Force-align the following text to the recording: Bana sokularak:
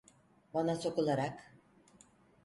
Bana 0.53 0.75
sokularak: 0.75 1.53